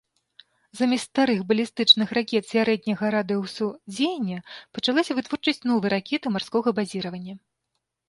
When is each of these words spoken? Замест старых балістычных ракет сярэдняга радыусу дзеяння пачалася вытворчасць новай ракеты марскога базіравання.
Замест 0.77 1.05
старых 1.11 1.43
балістычных 1.51 2.15
ракет 2.19 2.43
сярэдняга 2.53 3.13
радыусу 3.17 3.67
дзеяння 3.93 4.39
пачалася 4.79 5.11
вытворчасць 5.21 5.65
новай 5.71 5.89
ракеты 5.99 6.27
марскога 6.37 6.69
базіравання. 6.83 7.33